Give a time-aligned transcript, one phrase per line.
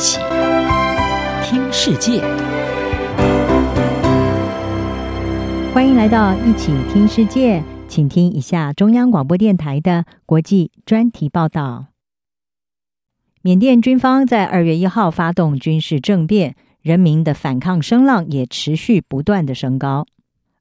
[0.00, 0.18] 起
[1.44, 2.22] 听世界，
[5.74, 11.88] 欢迎来到一起听世界，请听一下中央广播电台的国际专题报道。
[13.42, 20.06] 缅甸军方在二月一号发动军事政变，人民的反抗声浪也持续不断的升高，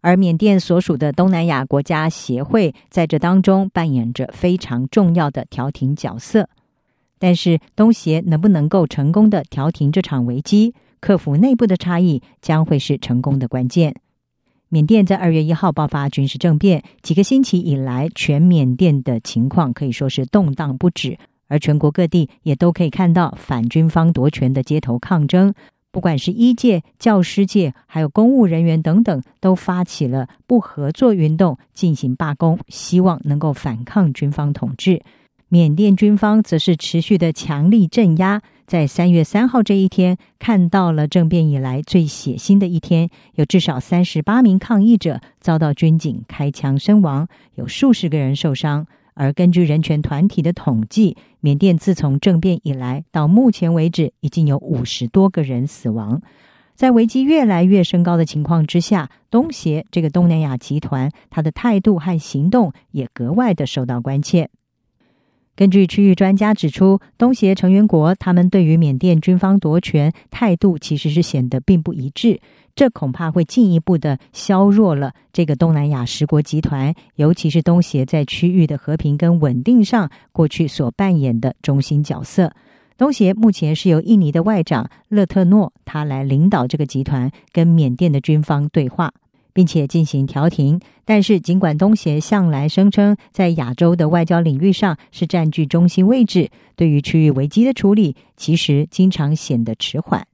[0.02, 6.50] 而缅甸所属的东南亚国家协会在这当中扮演着非常重要的调停角色。
[7.20, 13.96] 但是，东协能不能够成功的调停这场危机，克服内部的差异，将会是成功的关键。
[14.70, 21.18] 缅甸在二月一号爆发军事政变，几个星期以来，全缅甸的情况可以说是动荡不止。
[21.48, 25.56] 而全国各地也都可以看到反军方夺权的街头抗争，
[25.92, 35.02] 不管是医界、教师界，还有公务人员等等，都发起了不合作运动，进行罢工，希望能够反抗军方统治。
[35.52, 48.86] 缅甸军方则是持续的强力镇压，在三月三号这一天，看到了政变以来最血腥的一天，有至少三十八名抗议者遭到军警开枪身亡，有数十个人受伤。
[49.16, 56.22] 而根据人权团体的统计，缅甸自从政变以来到目前为止，已经有五十多个人死亡。
[56.76, 64.52] 在危机越来越升高的情况之下，东协这个东南亚集团，它的态度和行动也格外的受到关切。
[65.60, 72.40] 根据区域专家指出，东协成员国他们对于缅甸军方夺权态度其实是显得并不一致，
[72.76, 82.54] 这恐怕会进一步的削弱了这个东南亚十国集团，尤其是东协在区域的和平跟稳定上过去所扮演的中心角色。
[82.98, 89.12] 东协目前是由印尼的外长勒特诺他来领导这个集团，跟缅甸的军方对话。
[89.54, 100.26] 并且进行调停，但是尽管东协向来声称在亚洲的外交领域上是占据中心位置，对于区域危机的处理，其实经常显得迟缓。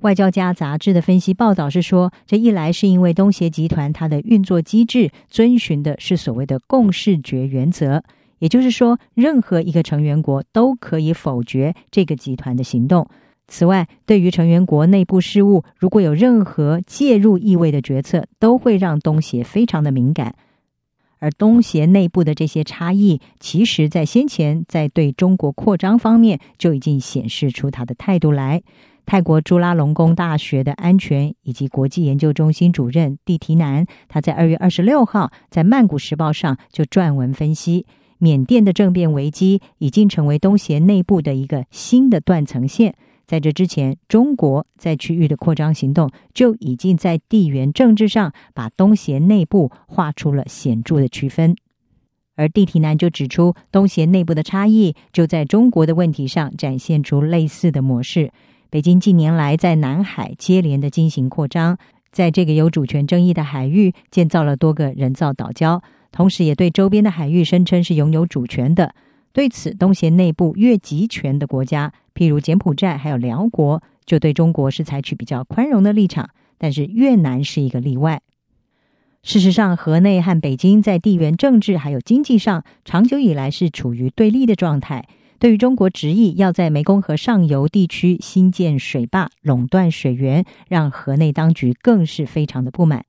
[0.00, 8.02] 外交家杂志的分析报道是说，这一来是因为东协集团它的运作机制遵循的是所谓的共视决原则，
[8.38, 13.06] 也就是说，任何一个成员国都可以否决这个集团的行动。
[13.50, 20.36] 此外，对于成员国内部事务，如果有任何介入意味的决策，都会让东协非常的敏感。
[21.18, 28.62] 而东协内部的这些差异，其实在先前在对中国扩张方面就已经显示出他的态度来。
[29.04, 37.84] 泰国朱拉隆功大学的安全以及国际研究中心主任蒂提南，他在二月二十六号在《曼谷时报》上就撰文分析，
[38.18, 42.94] 缅甸的政变危机已经成为东协内部的一个新的断层线。
[43.30, 51.54] 在这之前，中国在区域的扩张行动就已经在地缘政治上把东协内部划出了显著的区分。
[52.34, 58.32] 而蒂提南就指出，东协内部的差异就在中国的问题上展现出类似的模式。
[58.68, 61.78] 北京近年来在南海接连的进行扩张，
[62.10, 65.80] 在这个有主权争议的海域建造了多个人造岛礁，
[66.10, 68.92] 同时也对周边的海域声称是拥有主权的。
[69.32, 76.30] 对此，东协内部越集权的国家，譬如柬埔寨还有寮国，就对中国是采取比较宽容的立场。
[76.58, 78.20] 但是越南是一个例外。
[79.22, 85.08] 事实上，河内和北京在地缘政治还有经济上，长久以来是处于对立的状态。
[85.38, 93.04] 对于中国执意要在湄公河上游地区新建水坝，垄断水源，让河内当局更是非常的不满。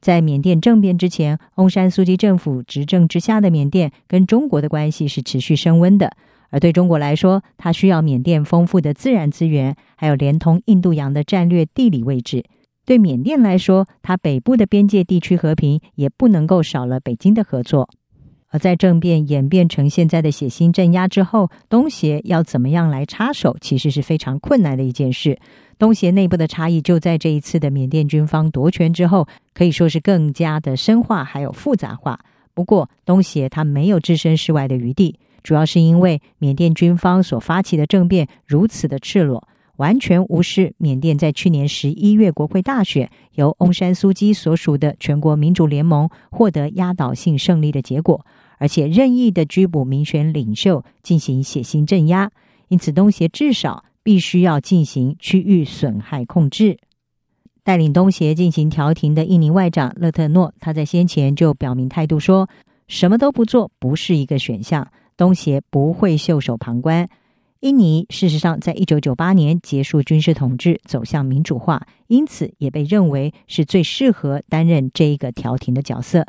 [0.00, 6.16] 在缅甸政变之前，翁山苏姬政府执政之下的缅甸跟中国的关系是持续升温的。
[6.48, 12.44] 而对中国来说，它需要缅甸丰富的自然资源，还有连通印度洋的战略地理位置。
[12.86, 17.88] 对缅甸来说，它北部的边界地区和平也不能够少了北京的合作。
[18.50, 25.38] 而在政变演变成现在的血腥镇压之后，东协要怎么样来插手，其实是非常困难的一件事。
[25.78, 32.20] 东协内部的差异就在这一次的缅甸军方夺权之后，可以说是更加的深化还有复杂化。
[32.52, 39.46] 不过，东协它没有置身事外的余地，主要是因为缅甸军方所发起的政变如此的赤裸，
[39.76, 48.26] 完全无视缅甸在去年十一月国会大选由翁山苏姬所属的全国民主联盟获得压倒性胜利的结果。
[48.60, 52.30] 而且任意的拘捕民选领袖，进行血腥镇压，
[52.68, 56.76] 因此东协至少必须要进行区域损害控制。
[57.64, 62.50] 带领东协进行调停的印尼外长勒特诺，他在先前就表明态度说，
[62.86, 64.86] 什么都不做不是一个选项，
[65.16, 67.08] 东协不会袖手旁观。
[67.60, 76.26] 印尼事实上在一九九八年结束军事统治，走向民主化，因此也被认为是最适合担任这一个调停的角色。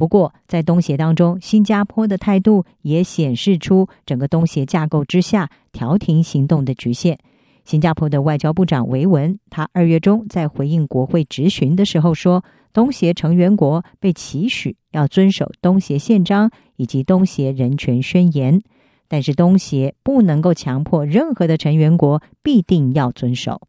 [0.00, 7.18] 不过，在东协当中，新加坡的态度也显示出整个东协架构之下调停行动的局限。
[7.66, 12.42] 新加坡的外交部长维文，他二月中在回应国会质询的时候说，
[12.72, 18.62] 东协成员国被期许要遵守东协宪章以及东协人权宣言，
[19.06, 23.60] 但是东协不能够强迫任何的成员国必定要遵守。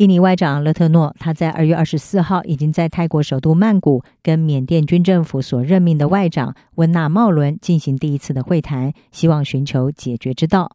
[0.00, 10.72] 印尼外长勒特诺，他在二月二十四号已经在泰国首都曼谷跟缅甸军政府所任命的外长温纳茂伦进行第一次的会谈，希望寻求解决之道。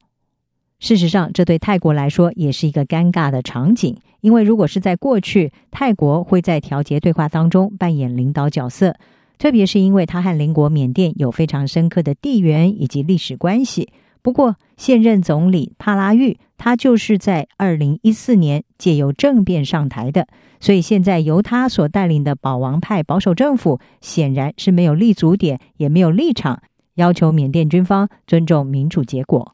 [0.78, 8.96] 事实上，这对泰国来说也是一个尴尬的场景，因为如果是在过去，泰国会在调节对话当中扮演领导角色，
[9.40, 13.90] 特别是因为他和邻国缅甸有非常深刻的地缘以及历史关系。
[14.22, 20.28] 不过，现任总理帕拉育他就是在二零一四年借由政变上台的，
[20.60, 26.62] 所以现在由他所带领的保王派保守政府显然是没有立足点，也没有立场
[26.96, 29.54] 要求缅甸军方尊重民主结果。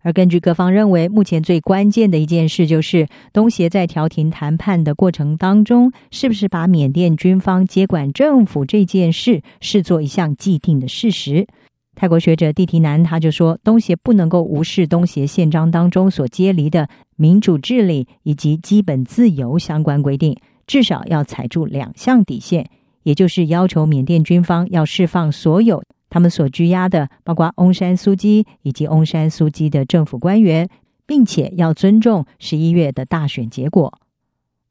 [0.00, 11.48] 而根据各方认为，目前最关键的一件事就是东协在调停谈判的过程当中，是不是把缅甸军方接管政府这件事视作一项既定的事实。
[12.00, 22.70] 泰国学者蒂提南他就说，东协不能够无视东协宪章当中所接离的民主治理以及基本自由相关规定，至少要踩住两项底线，
[23.02, 30.68] 也就是要求缅甸军方要释放所有他们所拘押的，包括翁山苏基以及翁山苏基的政府官员，
[31.04, 33.98] 并且要尊重十一月的大选结果。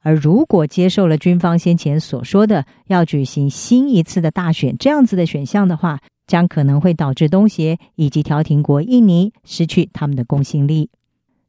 [0.01, 10.89] 而如果接受了军方先前所说的要举行新一次的大选这样子的选项的话，将可能会导致东协以及调停国印尼失去他们的公信力。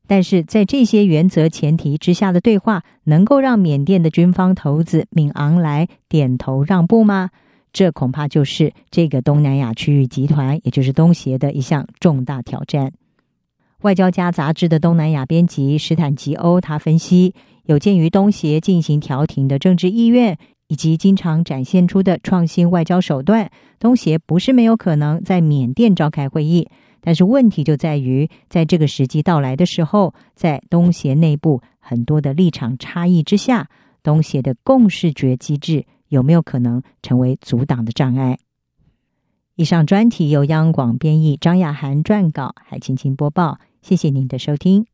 [0.06, 7.28] 但是在这些原则前提之下的对话，能够让缅甸的军方头子敏昂莱点头让步吗？
[7.70, 12.92] 这恐怕就是这个东南亚区域集团，也就是东协的一项重大挑战。
[13.82, 17.34] 外交家杂志的东南亚编辑史坦吉欧他分析，
[17.66, 20.38] 有鉴于东协进行调停的政治意愿。
[20.68, 26.68] 以及经常展现出的创新外交手段，东协不是没有可能在缅甸召开会议，
[27.00, 33.68] 但是问题就在于，在这个时机到来的时候，在东协内部很多的立场差异之下，
[34.02, 38.38] 东协的共视觉机制有没有可能成为阻挡的障碍？
[39.54, 44.86] 以上专题由央广编译，张雅涵撰稿，海青青播报，谢谢您的收听。